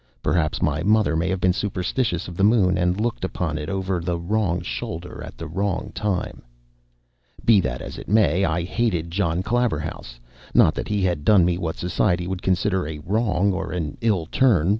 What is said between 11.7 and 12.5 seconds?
society would